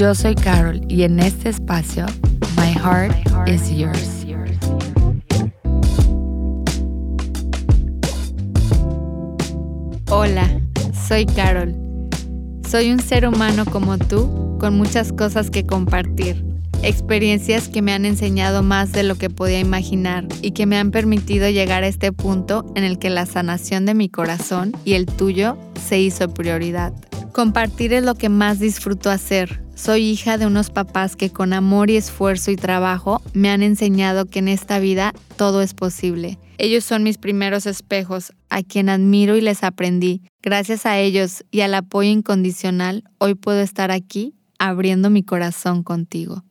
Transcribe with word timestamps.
Yo 0.00 0.14
soy 0.14 0.34
Carol 0.34 0.80
y 0.88 1.02
en 1.02 1.20
este 1.20 1.50
espacio, 1.50 2.06
My 2.56 2.72
Heart 2.72 3.14
is 3.46 3.68
Yours. 3.68 4.24
Hola, 10.08 10.48
soy 11.06 11.26
Carol. 11.26 11.74
Soy 12.66 12.90
un 12.90 13.00
ser 13.00 13.28
humano 13.28 13.66
como 13.66 13.98
tú, 13.98 14.56
con 14.58 14.78
muchas 14.78 15.12
cosas 15.12 15.50
que 15.50 15.66
compartir, 15.66 16.46
experiencias 16.82 17.68
que 17.68 17.82
me 17.82 17.92
han 17.92 18.06
enseñado 18.06 18.62
más 18.62 18.92
de 18.92 19.02
lo 19.02 19.16
que 19.16 19.28
podía 19.28 19.60
imaginar 19.60 20.26
y 20.40 20.52
que 20.52 20.64
me 20.64 20.78
han 20.78 20.92
permitido 20.92 21.50
llegar 21.50 21.82
a 21.82 21.88
este 21.88 22.10
punto 22.10 22.64
en 22.74 22.84
el 22.84 22.98
que 22.98 23.10
la 23.10 23.26
sanación 23.26 23.84
de 23.84 23.92
mi 23.92 24.08
corazón 24.08 24.72
y 24.86 24.94
el 24.94 25.04
tuyo 25.04 25.58
se 25.86 26.00
hizo 26.00 26.32
prioridad. 26.32 26.94
Compartir 27.34 27.92
es 27.92 28.02
lo 28.02 28.14
que 28.14 28.30
más 28.30 28.60
disfruto 28.60 29.10
hacer. 29.10 29.60
Soy 29.80 30.02
hija 30.08 30.38
de 30.38 30.46
unos 30.46 30.70
papás 30.70 31.16
que 31.16 31.30
con 31.30 31.52
amor 31.52 31.90
y 31.90 31.96
esfuerzo 31.96 32.50
y 32.50 32.56
trabajo 32.56 33.22
me 33.32 33.50
han 33.50 33.62
enseñado 33.62 34.26
que 34.26 34.40
en 34.40 34.48
esta 34.48 34.78
vida 34.78 35.14
todo 35.36 35.62
es 35.62 35.74
posible 35.74 36.38
ellos 36.60 36.84
son 36.84 37.02
mis 37.02 37.16
primeros 37.16 37.64
espejos, 37.64 38.34
a 38.50 38.62
quien 38.62 38.90
admiro 38.90 39.34
y 39.34 39.40
les 39.40 39.64
aprendí. 39.64 40.20
Gracias 40.42 40.84
a 40.84 40.98
ellos 40.98 41.42
y 41.50 41.62
al 41.62 41.74
apoyo 41.74 42.10
incondicional, 42.10 43.04
hoy 43.16 43.34
puedo 43.34 43.60
estar 43.60 43.90
aquí 43.90 44.34
abriendo 44.58 45.08
mi 45.08 45.22
corazón 45.22 45.82
contigo. 45.82 46.44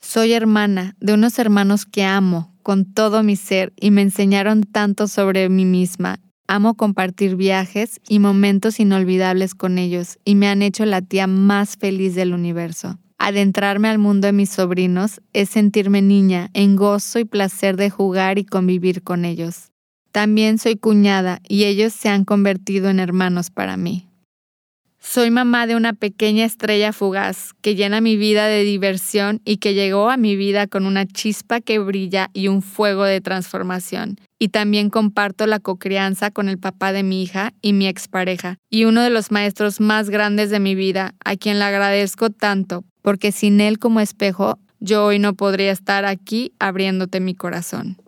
Soy 0.00 0.32
hermana 0.32 0.96
de 1.00 1.12
unos 1.12 1.38
hermanos 1.38 1.84
que 1.84 2.02
amo 2.02 2.54
con 2.62 2.90
todo 2.90 3.22
mi 3.22 3.36
ser 3.36 3.74
y 3.78 3.90
me 3.90 4.00
enseñaron 4.00 4.62
tanto 4.62 5.06
sobre 5.06 5.50
mí 5.50 5.66
misma. 5.66 6.18
Amo 6.48 6.74
compartir 6.74 7.34
viajes 7.34 8.00
y 8.08 8.20
momentos 8.20 8.78
inolvidables 8.78 9.54
con 9.54 9.78
ellos 9.78 10.18
y 10.24 10.36
me 10.36 10.46
han 10.46 10.62
hecho 10.62 10.84
la 10.84 11.02
tía 11.02 11.26
más 11.26 11.76
feliz 11.76 12.14
del 12.14 12.32
universo. 12.34 12.98
Adentrarme 13.18 13.88
al 13.88 13.98
mundo 13.98 14.26
de 14.26 14.32
mis 14.32 14.50
sobrinos 14.50 15.20
es 15.32 15.48
sentirme 15.50 16.02
niña 16.02 16.50
en 16.54 16.76
gozo 16.76 17.18
y 17.18 17.24
placer 17.24 17.76
de 17.76 17.90
jugar 17.90 18.38
y 18.38 18.44
convivir 18.44 19.02
con 19.02 19.24
ellos. 19.24 19.72
También 20.12 20.58
soy 20.58 20.76
cuñada 20.76 21.40
y 21.48 21.64
ellos 21.64 21.92
se 21.92 22.10
han 22.10 22.24
convertido 22.24 22.90
en 22.90 23.00
hermanos 23.00 23.50
para 23.50 23.76
mí. 23.76 24.06
Soy 25.00 25.30
mamá 25.30 25.66
de 25.66 25.76
una 25.76 25.92
pequeña 25.94 26.44
estrella 26.44 26.92
fugaz 26.92 27.54
que 27.60 27.74
llena 27.74 28.00
mi 28.00 28.16
vida 28.16 28.46
de 28.46 28.62
diversión 28.62 29.40
y 29.44 29.58
que 29.58 29.74
llegó 29.74 30.10
a 30.10 30.16
mi 30.16 30.36
vida 30.36 30.66
con 30.66 30.86
una 30.86 31.06
chispa 31.06 31.60
que 31.60 31.78
brilla 31.78 32.30
y 32.34 32.48
un 32.48 32.62
fuego 32.62 33.04
de 33.04 33.20
transformación. 33.20 34.16
Y 34.38 34.48
también 34.48 34.90
comparto 34.90 35.46
la 35.46 35.60
cocrianza 35.60 36.30
con 36.30 36.48
el 36.48 36.58
papá 36.58 36.92
de 36.92 37.02
mi 37.02 37.22
hija 37.22 37.52
y 37.62 37.72
mi 37.72 37.86
expareja, 37.86 38.58
y 38.68 38.84
uno 38.84 39.02
de 39.02 39.10
los 39.10 39.30
maestros 39.30 39.80
más 39.80 40.10
grandes 40.10 40.50
de 40.50 40.60
mi 40.60 40.74
vida, 40.74 41.14
a 41.24 41.36
quien 41.36 41.58
le 41.58 41.64
agradezco 41.64 42.30
tanto 42.30 42.84
porque 43.06 43.30
sin 43.30 43.60
Él 43.60 43.78
como 43.78 44.00
espejo, 44.00 44.58
yo 44.80 45.04
hoy 45.04 45.20
no 45.20 45.34
podría 45.34 45.70
estar 45.70 46.04
aquí 46.04 46.50
abriéndote 46.58 47.20
mi 47.20 47.36
corazón. 47.36 47.98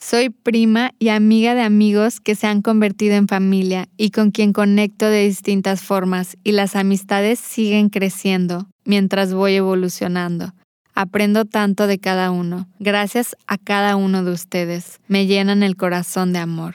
Soy 0.00 0.30
prima 0.30 0.90
y 0.98 1.10
amiga 1.10 1.54
de 1.54 1.62
amigos 1.62 2.18
que 2.18 2.34
se 2.34 2.48
han 2.48 2.60
convertido 2.60 3.14
en 3.14 3.28
familia 3.28 3.88
y 3.96 4.10
con 4.10 4.32
quien 4.32 4.52
conecto 4.52 5.06
de 5.06 5.22
distintas 5.22 5.82
formas 5.82 6.36
y 6.42 6.50
las 6.50 6.74
amistades 6.74 7.38
siguen 7.38 7.88
creciendo 7.88 8.66
mientras 8.84 9.32
voy 9.32 9.54
evolucionando. 9.54 10.54
Aprendo 11.00 11.46
tanto 11.46 11.86
de 11.86 11.98
cada 11.98 12.30
uno. 12.30 12.68
Gracias 12.78 13.34
a 13.46 13.56
cada 13.56 13.96
uno 13.96 14.22
de 14.22 14.32
ustedes. 14.32 15.00
Me 15.08 15.24
llenan 15.24 15.62
el 15.62 15.74
corazón 15.74 16.34
de 16.34 16.40
amor. 16.40 16.74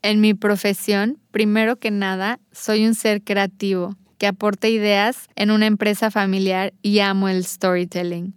En 0.00 0.20
mi 0.20 0.34
profesión, 0.34 1.18
primero 1.32 1.74
que 1.74 1.90
nada, 1.90 2.38
soy 2.52 2.86
un 2.86 2.94
ser 2.94 3.24
creativo 3.24 3.96
que 4.16 4.28
aporta 4.28 4.68
ideas 4.68 5.26
en 5.34 5.50
una 5.50 5.66
empresa 5.66 6.12
familiar 6.12 6.72
y 6.82 7.00
amo 7.00 7.28
el 7.28 7.44
storytelling. 7.44 8.32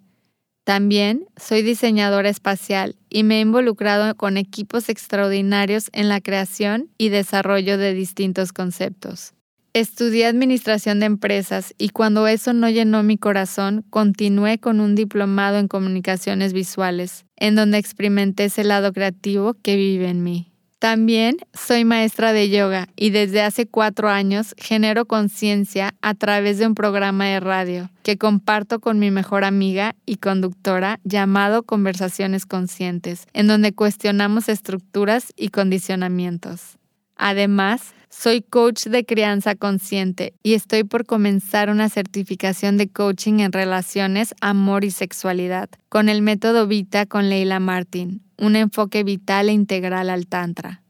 También 0.63 1.27
soy 1.37 1.61
diseñadora 1.61 2.29
espacial 2.29 2.95
y 3.11 3.21
me 3.21 3.37
he 3.37 3.41
involucrado 3.41 4.15
con 4.15 4.37
equipos 4.37 4.89
extraordinarios 4.89 5.91
en 5.93 6.09
la 6.09 6.19
creación 6.19 6.89
y 6.97 7.09
desarrollo 7.09 7.77
de 7.77 7.93
distintos 7.93 8.51
conceptos. 8.53 9.35
Estudié 9.75 10.27
administración 10.27 10.99
de 10.99 11.07
empresas 11.07 11.73
y 11.79 11.89
cuando 11.89 12.27
eso 12.27 12.53
no 12.53 12.69
llenó 12.69 13.01
mi 13.01 13.17
corazón, 13.17 13.83
continué 13.89 14.59
con 14.59 14.79
un 14.79 14.93
diplomado 14.93 15.57
en 15.57 15.67
comunicaciones 15.67 16.53
visuales, 16.53 17.25
en 17.37 17.55
donde 17.55 17.79
experimenté 17.79 18.45
ese 18.45 18.63
lado 18.63 18.93
creativo 18.93 19.55
que 19.63 19.75
vive 19.75 20.09
en 20.09 20.21
mí. 20.21 20.51
También 20.77 21.37
soy 21.55 21.85
maestra 21.85 22.33
de 22.33 22.51
yoga 22.51 22.87
y 22.95 23.09
desde 23.09 23.41
hace 23.41 23.65
cuatro 23.65 24.09
años 24.09 24.53
genero 24.59 25.05
conciencia 25.05 25.95
a 26.03 26.13
través 26.13 26.59
de 26.59 26.67
un 26.67 26.75
programa 26.75 27.25
de 27.25 27.39
radio 27.39 27.89
que 28.03 28.19
comparto 28.19 28.79
con 28.79 28.99
mi 28.99 29.09
mejor 29.09 29.43
amiga 29.43 29.95
y 30.05 30.17
conductora 30.17 30.99
llamado 31.03 31.63
Conversaciones 31.63 32.45
Conscientes, 32.45 33.25
en 33.33 33.47
donde 33.47 33.73
cuestionamos 33.73 34.49
estructuras 34.49 35.33
y 35.35 35.49
condicionamientos. 35.49 36.77
Además, 37.15 37.93
soy 38.13 38.41
coach 38.41 38.85
de 38.85 39.05
crianza 39.05 39.55
consciente 39.55 40.33
y 40.43 40.53
estoy 40.53 40.83
por 40.83 41.05
comenzar 41.05 41.69
una 41.69 41.89
certificación 41.89 42.77
de 42.77 42.87
coaching 42.87 43.39
en 43.39 43.51
relaciones, 43.51 44.35
amor 44.39 44.85
y 44.85 44.91
sexualidad 44.91 45.69
con 45.89 46.09
el 46.09 46.21
método 46.21 46.67
Vita 46.67 47.05
con 47.05 47.29
Leila 47.29 47.59
Martin, 47.59 48.21
un 48.37 48.55
enfoque 48.55 49.03
vital 49.03 49.49
e 49.49 49.53
integral 49.53 50.09
al 50.09 50.27
Tantra. 50.27 50.83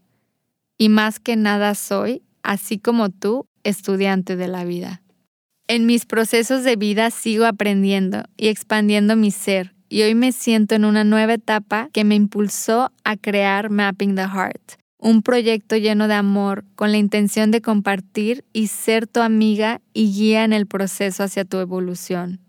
Y 0.77 0.89
más 0.89 1.19
que 1.19 1.35
nada 1.35 1.75
soy, 1.75 2.23
así 2.43 2.77
como 2.77 3.09
tú, 3.09 3.47
estudiante 3.63 4.35
de 4.35 4.47
la 4.49 4.65
vida. 4.65 5.01
En 5.67 5.85
mis 5.85 6.05
procesos 6.05 6.63
de 6.63 6.75
vida 6.75 7.09
sigo 7.09 7.45
aprendiendo 7.45 8.23
y 8.35 8.49
expandiendo 8.49 9.15
mi 9.15 9.31
ser 9.31 9.73
y 9.87 10.01
hoy 10.01 10.13
me 10.13 10.31
siento 10.31 10.75
en 10.75 10.85
una 10.85 11.03
nueva 11.03 11.35
etapa 11.35 11.89
que 11.93 12.03
me 12.03 12.15
impulsó 12.15 12.91
a 13.03 13.15
crear 13.15 13.69
Mapping 13.69 14.15
the 14.15 14.23
Heart, 14.23 14.82
un 15.03 15.21
proyecto 15.21 15.75
lleno 15.75 16.07
de 16.07 16.13
amor 16.13 16.63
con 16.75 16.93
la 16.93 16.97
intención 16.97 17.51
de 17.51 17.61
compartir 17.61 18.45
y 18.53 18.67
ser 18.67 19.05
tu 19.05 19.19
amiga 19.19 19.81
y 19.93 20.13
guía 20.13 20.45
en 20.45 20.53
el 20.53 20.65
proceso 20.65 21.23
hacia 21.23 21.43
tu 21.43 21.57
evolución. 21.57 22.39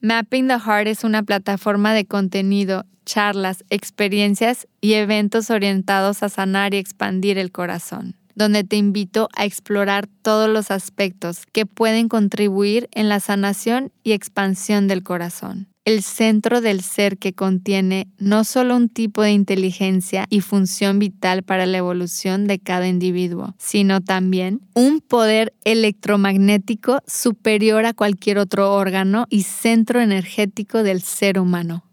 Mapping 0.00 0.48
the 0.48 0.58
Heart 0.58 0.86
es 0.86 1.04
una 1.04 1.22
plataforma 1.22 1.92
de 1.92 2.06
contenido, 2.06 2.86
charlas, 3.04 3.62
experiencias 3.68 4.66
y 4.80 4.94
eventos 4.94 5.50
orientados 5.50 6.22
a 6.22 6.30
sanar 6.30 6.72
y 6.72 6.78
expandir 6.78 7.36
el 7.36 7.52
corazón, 7.52 8.16
donde 8.34 8.64
te 8.64 8.76
invito 8.76 9.28
a 9.36 9.44
explorar 9.44 10.08
todos 10.22 10.48
los 10.48 10.70
aspectos 10.70 11.44
que 11.52 11.66
pueden 11.66 12.08
contribuir 12.08 12.88
en 12.92 13.10
la 13.10 13.20
sanación 13.20 13.92
y 14.02 14.12
expansión 14.12 14.88
del 14.88 15.02
corazón 15.02 15.69
el 15.84 16.02
centro 16.02 16.60
del 16.60 16.82
ser 16.82 17.18
que 17.18 17.32
contiene 17.32 18.08
no 18.18 18.44
solo 18.44 18.76
un 18.76 18.88
tipo 18.88 19.22
de 19.22 19.32
inteligencia 19.32 20.26
y 20.28 20.40
función 20.40 20.98
vital 20.98 21.42
para 21.42 21.66
la 21.66 21.78
evolución 21.78 22.46
de 22.46 22.58
cada 22.58 22.86
individuo, 22.86 23.54
sino 23.58 24.00
también 24.00 24.60
un 24.74 25.00
poder 25.00 25.54
electromagnético 25.64 27.00
superior 27.06 27.86
a 27.86 27.94
cualquier 27.94 28.38
otro 28.38 28.74
órgano 28.74 29.26
y 29.30 29.44
centro 29.44 30.00
energético 30.00 30.82
del 30.82 31.02
ser 31.02 31.38
humano. 31.38 31.84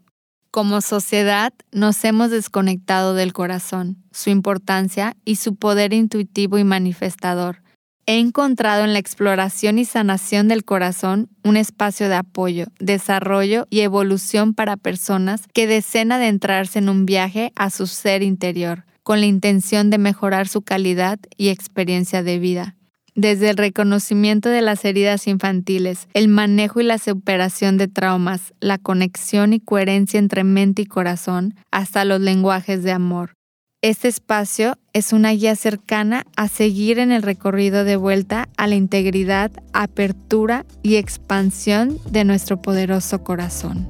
Como 0.50 0.80
sociedad 0.80 1.52
nos 1.72 2.04
hemos 2.04 2.30
desconectado 2.30 3.14
del 3.14 3.32
corazón, 3.32 4.02
su 4.12 4.30
importancia 4.30 5.14
y 5.24 5.36
su 5.36 5.56
poder 5.56 5.92
intuitivo 5.92 6.58
y 6.58 6.64
manifestador, 6.64 7.62
he 8.08 8.18
encontrado 8.18 8.84
en 8.84 8.94
la 8.94 8.98
exploración 8.98 9.78
y 9.78 9.84
sanación 9.84 10.48
del 10.48 10.64
corazón 10.64 11.28
un 11.44 11.58
espacio 11.58 12.08
de 12.08 12.14
apoyo, 12.14 12.64
desarrollo 12.78 13.66
y 13.68 13.80
evolución 13.80 14.54
para 14.54 14.78
personas 14.78 15.42
que 15.52 15.66
desean 15.66 16.12
adentrarse 16.12 16.78
en 16.78 16.88
un 16.88 17.04
viaje 17.04 17.52
a 17.54 17.68
su 17.68 17.86
ser 17.86 18.22
interior, 18.22 18.86
con 19.02 19.20
la 19.20 19.26
intención 19.26 19.90
de 19.90 19.98
mejorar 19.98 20.48
su 20.48 20.62
calidad 20.62 21.18
y 21.36 21.50
experiencia 21.50 22.22
de 22.22 22.38
vida. 22.38 22.76
Desde 23.14 23.50
el 23.50 23.58
reconocimiento 23.58 24.48
de 24.48 24.62
las 24.62 24.86
heridas 24.86 25.26
infantiles, 25.26 26.08
el 26.14 26.28
manejo 26.28 26.80
y 26.80 26.84
la 26.84 26.96
superación 26.96 27.76
de 27.76 27.88
traumas, 27.88 28.54
la 28.60 28.78
conexión 28.78 29.52
y 29.52 29.60
coherencia 29.60 30.18
entre 30.18 30.44
mente 30.44 30.80
y 30.80 30.86
corazón, 30.86 31.56
hasta 31.70 32.06
los 32.06 32.22
lenguajes 32.22 32.82
de 32.82 32.92
amor, 32.92 33.34
Este 33.80 34.08
espacio 34.08 34.76
es 34.92 35.12
una 35.12 35.30
guía 35.30 35.54
cercana 35.54 36.26
a 36.34 36.48
seguir 36.48 36.98
en 36.98 37.12
el 37.12 37.22
recorrido 37.22 37.84
de 37.84 37.94
vuelta 37.94 38.48
a 38.56 38.66
la 38.66 38.74
integridad, 38.74 39.52
apertura 39.72 40.66
y 40.82 40.96
expansión 40.96 42.00
de 42.10 42.24
nuestro 42.24 42.60
poderoso 42.60 43.22
corazón. 43.22 43.86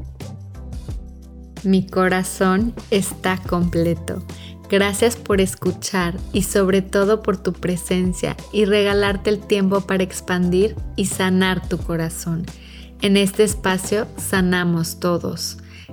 Mi 1.62 1.86
corazón 1.86 2.74
está 2.90 3.38
completo. 3.38 4.22
Gracias 4.68 5.16
por 5.16 5.40
escuchar 5.40 6.18
y 6.34 6.42
sobre 6.42 6.82
todo 6.82 7.22
por 7.22 7.42
tu 7.42 7.54
presencia 7.54 8.36
y 8.52 8.66
regalarte 8.66 9.30
el 9.30 9.38
tiempo 9.38 9.80
para 9.80 10.02
expandir 10.02 10.76
y 10.96 11.06
sanar 11.06 11.66
tu 11.66 11.78
corazón. 11.78 12.44
En 13.00 13.16
este 13.16 13.42
espacio 13.42 14.06
sanamos 14.18 15.00
todos. 15.00 15.56